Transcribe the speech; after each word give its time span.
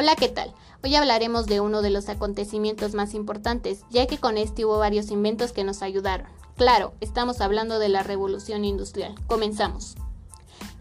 Hola, 0.00 0.16
¿qué 0.16 0.28
tal? 0.28 0.52
Hoy 0.82 0.94
hablaremos 0.94 1.44
de 1.44 1.60
uno 1.60 1.82
de 1.82 1.90
los 1.90 2.08
acontecimientos 2.08 2.94
más 2.94 3.12
importantes, 3.12 3.84
ya 3.90 4.06
que 4.06 4.16
con 4.16 4.38
este 4.38 4.64
hubo 4.64 4.78
varios 4.78 5.10
inventos 5.10 5.52
que 5.52 5.62
nos 5.62 5.82
ayudaron. 5.82 6.26
Claro, 6.56 6.94
estamos 7.02 7.42
hablando 7.42 7.78
de 7.78 7.90
la 7.90 8.02
revolución 8.02 8.64
industrial. 8.64 9.14
Comenzamos. 9.26 9.96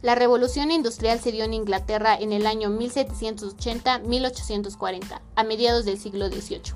La 0.01 0.15
revolución 0.15 0.71
industrial 0.71 1.19
se 1.19 1.33
dio 1.33 1.43
en 1.43 1.53
Inglaterra 1.53 2.15
en 2.17 2.31
el 2.31 2.47
año 2.47 2.69
1780-1840, 2.69 5.19
a 5.35 5.43
mediados 5.43 5.83
del 5.83 5.99
siglo 5.99 6.29
XVIII. 6.29 6.73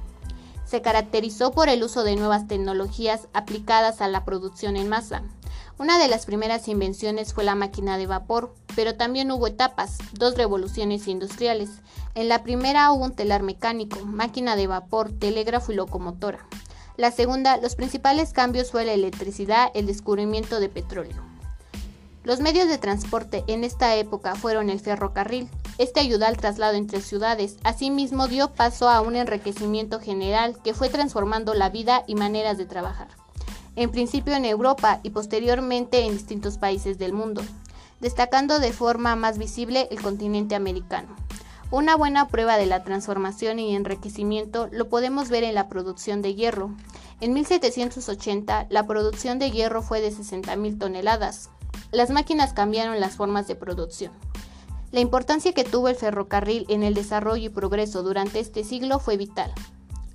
Se 0.66 0.82
caracterizó 0.82 1.52
por 1.52 1.70
el 1.70 1.82
uso 1.82 2.04
de 2.04 2.18
nuevas 2.18 2.50
tecnologías 2.50 3.30
aplicadas 3.32 4.02
a 4.02 4.10
la 4.10 4.26
producción 4.26 4.76
en 4.76 4.90
masa, 4.90 5.24
una 5.80 5.98
de 5.98 6.08
las 6.08 6.28
primeras 6.28 6.68
invenciones 6.68 7.34
fue 7.34 7.44
la 7.44 7.56
máquina 7.56 7.98
de 7.98 8.06
vapor, 8.06 8.54
pero 8.76 8.96
también 8.96 9.32
hubo 9.32 9.48
etapas, 9.48 9.98
dos 10.14 10.38
revoluciones 10.38 11.08
industriales. 11.08 11.70
En 12.14 12.30
la 12.30 12.44
primera 12.44 12.92
hubo 12.92 13.06
un 13.06 13.16
telar 13.16 13.42
mecánico, 13.42 14.00
máquina 14.06 14.56
de 14.56 14.68
vapor, 14.68 15.12
telégrafo 15.12 15.72
y 15.72 15.76
locomotora. 15.76 16.46
La 16.96 17.10
segunda, 17.10 17.58
los 17.58 17.76
principales 17.76 18.34
cambios 18.34 18.70
fue 18.70 18.86
la 18.86 18.94
electricidad, 18.94 19.72
el 19.74 19.88
descubrimiento 19.88 20.60
de 20.60 20.70
petróleo. 20.70 21.24
Los 22.24 22.40
medios 22.40 22.70
de 22.70 22.78
transporte 22.78 23.44
en 23.48 23.64
esta 23.64 23.96
época 23.96 24.36
fueron 24.36 24.70
el 24.70 24.80
ferrocarril. 24.80 25.50
Este 25.80 26.00
ayudó 26.00 26.28
al 26.28 26.38
traslado 26.38 26.76
entre 26.76 27.02
ciudades. 27.02 27.58
Asimismo 27.64 28.28
dio 28.28 28.54
paso 28.54 28.90
a 28.90 29.02
un 29.02 29.16
enriquecimiento 29.16 30.00
general 30.00 30.56
que 30.64 30.76
fue 30.76 30.90
transformando 30.90 31.56
la 31.56 31.70
vida 31.70 32.04
y 32.06 32.14
maneras 32.14 32.60
de 32.60 32.68
trabajar 32.68 33.23
en 33.76 33.92
principio 33.92 34.34
en 34.36 34.46
Europa 34.46 35.00
y 35.04 35.10
posteriormente 35.10 36.06
en 36.06 36.14
distintos 36.14 36.58
países 36.58 36.98
del 36.98 37.14
mundo, 37.14 37.42
destacando 38.00 38.60
de 38.60 38.74
forma 38.74 39.16
más 39.16 39.38
visible 39.38 39.88
el 39.92 40.02
continente 40.02 40.56
americano. 40.56 41.16
Una 41.72 41.96
buena 41.96 42.28
prueba 42.28 42.58
de 42.58 42.68
la 42.68 42.84
transformación 42.84 43.58
y 43.58 43.76
enriquecimiento 43.76 44.70
lo 44.72 44.90
podemos 44.90 45.30
ver 45.30 45.44
en 45.44 45.56
la 45.56 45.70
producción 45.70 46.22
de 46.22 46.36
hierro. 46.36 46.70
En 47.20 47.34
1780 47.34 48.68
la 48.70 48.86
producción 48.86 49.40
de 49.40 49.50
hierro 49.50 49.82
fue 49.82 50.00
de 50.00 50.12
60.000 50.12 50.78
toneladas. 50.78 51.50
Las 51.92 52.12
máquinas 52.12 52.54
cambiaron 52.54 53.00
las 53.00 53.16
formas 53.16 53.48
de 53.48 53.56
producción. 53.56 54.12
La 54.92 55.00
importancia 55.00 55.54
que 55.54 55.64
tuvo 55.64 55.88
el 55.88 55.96
ferrocarril 55.96 56.68
en 56.70 56.84
el 56.84 56.94
desarrollo 56.94 57.46
y 57.46 57.50
progreso 57.50 58.04
durante 58.04 58.40
este 58.40 58.64
siglo 58.64 59.00
fue 59.00 59.18
vital. 59.18 59.52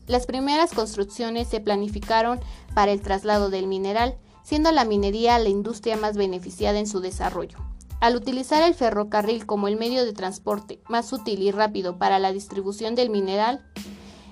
Las 0.09 0.25
primeras 0.25 0.73
construcciones 0.73 1.49
se 1.49 1.61
planificaron 1.61 2.41
para 2.75 2.93
el 2.93 3.03
traslado 3.03 3.51
del 3.51 3.67
mineral, 3.67 4.17
siendo 4.43 4.73
la 4.73 4.87
minería 4.87 5.39
la 5.39 5.51
industria 5.51 5.99
más 5.99 6.17
beneficiada 6.17 6.79
en 6.79 6.87
su 6.87 7.01
desarrollo. 7.01 7.59
Al 8.01 8.17
utilizar 8.17 8.63
el 8.63 8.75
ferrocarril 8.75 9.45
como 9.45 9.69
el 9.69 9.77
medio 9.77 10.07
de 10.07 10.15
transporte 10.15 10.81
más 10.89 11.13
útil 11.13 11.43
y 11.43 11.51
rápido 11.51 11.99
para 11.99 12.19
la 12.19 12.33
distribución 12.33 12.95
del 12.95 13.11
mineral, 13.11 13.65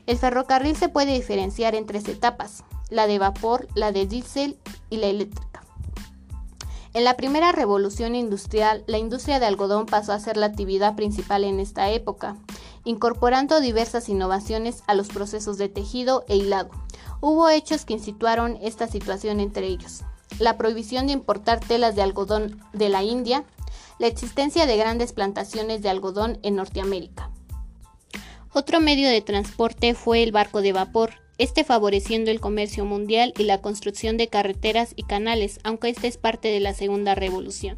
el 0.06 0.16
ferrocarril 0.16 0.76
se 0.76 0.88
puede 0.88 1.12
diferenciar 1.12 1.74
en 1.74 1.84
tres 1.84 2.08
etapas, 2.08 2.64
la 2.88 3.06
de 3.06 3.18
vapor, 3.18 3.68
la 3.74 3.92
de 3.92 4.06
diésel 4.06 4.56
y 4.88 4.96
la 4.96 5.08
eléctrica. 5.08 5.62
En 6.94 7.04
la 7.04 7.18
primera 7.18 7.52
revolución 7.52 8.14
industrial, 8.14 8.82
la 8.86 8.96
industria 8.96 9.40
de 9.40 9.44
algodón 9.44 9.84
pasó 9.84 10.12
a 10.12 10.20
ser 10.20 10.38
la 10.38 10.46
actividad 10.46 10.96
principal 10.96 11.44
en 11.44 11.60
esta 11.60 11.90
época, 11.90 12.38
incorporando 12.86 13.60
diversas 13.60 14.08
innovaciones 14.08 14.82
a 14.86 14.94
los 14.94 15.08
procesos 15.08 15.58
de 15.58 15.68
tejido 15.68 16.24
e 16.28 16.36
hilado. 16.36 16.70
Hubo 17.20 17.48
hechos 17.50 17.84
que 17.84 17.92
instituaron 17.92 18.58
esta 18.62 18.86
situación 18.86 19.40
entre 19.40 19.66
ellos. 19.66 20.02
La 20.38 20.56
prohibición 20.56 21.06
de 21.06 21.12
importar 21.12 21.60
telas 21.60 21.96
de 21.96 22.02
algodón 22.02 22.62
de 22.72 22.88
la 22.88 23.02
India, 23.02 23.44
la 23.98 24.06
existencia 24.06 24.66
de 24.66 24.76
grandes 24.76 25.12
plantaciones 25.12 25.82
de 25.82 25.88
algodón 25.88 26.38
en 26.42 26.56
Norteamérica. 26.56 27.30
Otro 28.52 28.80
medio 28.80 29.08
de 29.08 29.20
transporte 29.20 29.94
fue 29.94 30.22
el 30.22 30.32
barco 30.32 30.62
de 30.62 30.72
vapor, 30.72 31.14
este 31.38 31.64
favoreciendo 31.64 32.30
el 32.30 32.40
comercio 32.40 32.84
mundial 32.84 33.34
y 33.36 33.42
la 33.42 33.60
construcción 33.60 34.16
de 34.16 34.28
carreteras 34.28 34.92
y 34.96 35.02
canales, 35.02 35.58
aunque 35.64 35.90
esta 35.90 36.06
es 36.06 36.16
parte 36.16 36.48
de 36.48 36.60
la 36.60 36.72
segunda 36.72 37.14
revolución. 37.14 37.76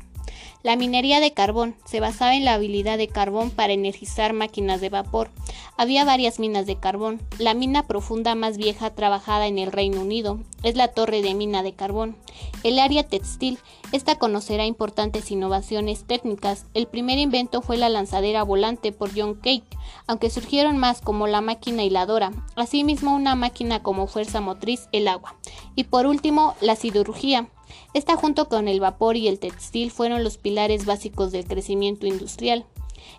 La 0.62 0.76
minería 0.76 1.20
de 1.20 1.32
carbón 1.32 1.76
se 1.84 2.00
basaba 2.00 2.34
en 2.34 2.44
la 2.44 2.54
habilidad 2.54 2.98
de 2.98 3.08
carbón 3.08 3.50
para 3.50 3.72
energizar 3.72 4.32
máquinas 4.32 4.80
de 4.80 4.88
vapor. 4.88 5.30
Había 5.76 6.04
varias 6.04 6.40
minas 6.40 6.66
de 6.66 6.76
carbón. 6.76 7.20
La 7.38 7.54
mina 7.54 7.86
profunda 7.86 8.34
más 8.34 8.56
vieja 8.56 8.90
trabajada 8.90 9.46
en 9.46 9.58
el 9.58 9.70
Reino 9.70 10.00
Unido 10.00 10.40
es 10.62 10.74
la 10.74 10.88
torre 10.88 11.22
de 11.22 11.34
mina 11.34 11.62
de 11.62 11.72
carbón. 11.72 12.16
El 12.64 12.80
área 12.80 13.04
textil, 13.04 13.58
esta 13.92 14.16
conocerá 14.16 14.66
importantes 14.66 15.30
innovaciones 15.30 16.04
técnicas. 16.04 16.66
El 16.74 16.88
primer 16.88 17.18
invento 17.18 17.62
fue 17.62 17.76
la 17.76 17.88
lanzadera 17.88 18.42
volante 18.42 18.90
por 18.90 19.10
John 19.16 19.34
Cake, 19.34 19.64
aunque 20.06 20.30
surgieron 20.30 20.76
más 20.76 21.00
como 21.00 21.26
la 21.26 21.40
máquina 21.40 21.84
hiladora, 21.84 22.32
asimismo 22.56 23.14
una 23.14 23.36
máquina 23.36 23.82
como 23.82 24.08
fuerza 24.08 24.40
motriz, 24.40 24.88
el 24.92 25.06
agua. 25.06 25.36
Y 25.76 25.84
por 25.84 26.06
último, 26.06 26.54
la 26.60 26.74
siderurgia. 26.76 27.48
Esta 27.94 28.16
junto 28.16 28.48
con 28.48 28.68
el 28.68 28.80
vapor 28.80 29.16
y 29.16 29.28
el 29.28 29.38
textil 29.38 29.90
fueron 29.90 30.24
los 30.24 30.38
pilares 30.38 30.86
básicos 30.86 31.32
del 31.32 31.46
crecimiento 31.46 32.06
industrial. 32.06 32.66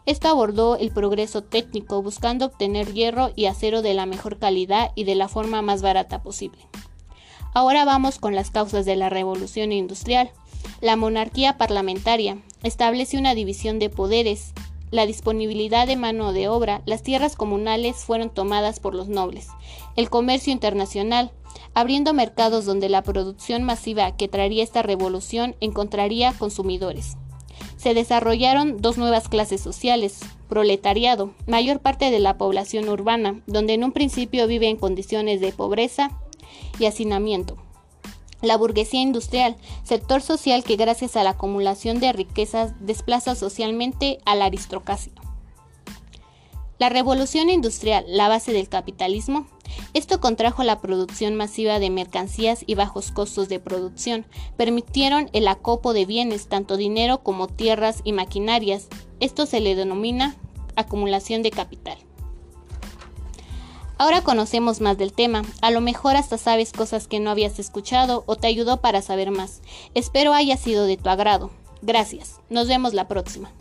Esto 0.05 0.27
abordó 0.27 0.75
el 0.77 0.91
progreso 0.91 1.43
técnico 1.43 2.01
buscando 2.01 2.45
obtener 2.45 2.93
hierro 2.93 3.31
y 3.35 3.45
acero 3.45 3.81
de 3.81 3.93
la 3.93 4.05
mejor 4.05 4.37
calidad 4.37 4.91
y 4.95 5.03
de 5.03 5.15
la 5.15 5.27
forma 5.27 5.61
más 5.61 5.81
barata 5.81 6.21
posible. 6.21 6.59
Ahora 7.53 7.85
vamos 7.85 8.19
con 8.19 8.35
las 8.35 8.51
causas 8.51 8.85
de 8.85 8.95
la 8.95 9.09
revolución 9.09 9.71
industrial. 9.71 10.31
La 10.81 10.95
monarquía 10.95 11.57
parlamentaria 11.57 12.37
establece 12.63 13.17
una 13.17 13.33
división 13.33 13.79
de 13.79 13.89
poderes, 13.89 14.53
la 14.91 15.05
disponibilidad 15.05 15.87
de 15.87 15.95
mano 15.95 16.33
de 16.33 16.47
obra, 16.47 16.81
las 16.85 17.03
tierras 17.03 17.35
comunales 17.35 17.97
fueron 17.97 18.29
tomadas 18.29 18.79
por 18.79 18.95
los 18.95 19.07
nobles, 19.07 19.47
el 19.95 20.09
comercio 20.09 20.51
internacional, 20.51 21.31
abriendo 21.73 22.13
mercados 22.13 22.65
donde 22.65 22.89
la 22.89 23.03
producción 23.03 23.63
masiva 23.63 24.15
que 24.15 24.27
traería 24.27 24.63
esta 24.63 24.81
revolución 24.81 25.55
encontraría 25.59 26.33
consumidores. 26.33 27.17
Se 27.77 27.93
desarrollaron 27.93 28.81
dos 28.81 28.97
nuevas 28.97 29.29
clases 29.29 29.61
sociales, 29.61 30.19
proletariado, 30.47 31.33
mayor 31.47 31.79
parte 31.79 32.11
de 32.11 32.19
la 32.19 32.37
población 32.37 32.89
urbana, 32.89 33.41
donde 33.47 33.73
en 33.73 33.83
un 33.83 33.91
principio 33.91 34.47
vive 34.47 34.67
en 34.67 34.77
condiciones 34.77 35.39
de 35.39 35.51
pobreza 35.51 36.11
y 36.79 36.85
hacinamiento. 36.85 37.57
La 38.41 38.57
burguesía 38.57 39.01
industrial, 39.01 39.57
sector 39.83 40.21
social 40.21 40.63
que 40.63 40.77
gracias 40.77 41.15
a 41.15 41.23
la 41.23 41.31
acumulación 41.31 41.99
de 41.99 42.13
riquezas 42.13 42.73
desplaza 42.79 43.35
socialmente 43.35 44.19
a 44.25 44.35
la 44.35 44.45
aristocracia. 44.45 45.11
La 46.77 46.87
revolución 46.87 47.49
industrial, 47.49 48.05
la 48.07 48.29
base 48.29 48.53
del 48.53 48.69
capitalismo, 48.69 49.47
esto 49.93 50.21
contrajo 50.21 50.63
la 50.63 50.79
producción 50.79 51.35
masiva 51.35 51.77
de 51.77 51.89
mercancías 51.89 52.63
y 52.65 52.75
bajos 52.75 53.11
costos 53.11 53.49
de 53.49 53.59
producción, 53.59 54.25
permitieron 54.55 55.29
el 55.33 55.49
acopo 55.49 55.91
de 55.91 56.05
bienes, 56.05 56.47
tanto 56.47 56.77
dinero 56.77 57.21
como 57.21 57.47
tierras 57.47 57.99
y 58.05 58.13
maquinarias. 58.13 58.87
Esto 59.19 59.45
se 59.45 59.59
le 59.59 59.75
denomina 59.75 60.37
acumulación 60.77 61.43
de 61.43 61.51
capital. 61.51 61.97
Ahora 63.99 64.21
conocemos 64.21 64.79
más 64.79 64.97
del 64.97 65.11
tema, 65.11 65.43
a 65.61 65.71
lo 65.71 65.81
mejor 65.81 66.15
hasta 66.15 66.37
sabes 66.37 66.71
cosas 66.71 67.09
que 67.09 67.19
no 67.19 67.31
habías 67.31 67.59
escuchado 67.59 68.23
o 68.27 68.37
te 68.37 68.47
ayudó 68.47 68.77
para 68.77 69.01
saber 69.01 69.29
más. 69.29 69.59
Espero 69.93 70.33
haya 70.33 70.55
sido 70.55 70.85
de 70.85 70.95
tu 70.95 71.09
agrado. 71.09 71.51
Gracias, 71.81 72.39
nos 72.49 72.69
vemos 72.69 72.93
la 72.93 73.09
próxima. 73.09 73.51